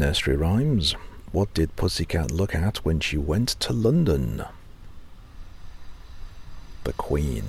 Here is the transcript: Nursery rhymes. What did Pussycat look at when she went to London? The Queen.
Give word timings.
Nursery 0.00 0.34
rhymes. 0.34 0.92
What 1.30 1.52
did 1.52 1.76
Pussycat 1.76 2.30
look 2.30 2.54
at 2.54 2.78
when 2.86 3.00
she 3.00 3.18
went 3.18 3.50
to 3.60 3.74
London? 3.74 4.44
The 6.84 6.94
Queen. 6.94 7.44